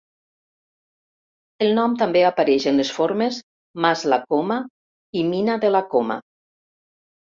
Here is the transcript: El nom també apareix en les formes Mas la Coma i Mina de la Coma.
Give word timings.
El 1.65 1.69
nom 1.79 1.93
també 1.99 2.23
apareix 2.29 2.65
en 2.71 2.81
les 2.83 2.93
formes 2.97 3.37
Mas 3.85 4.03
la 4.15 4.19
Coma 4.35 4.57
i 5.21 5.27
Mina 5.33 5.59
de 5.67 5.73
la 5.77 5.83
Coma. 5.97 6.19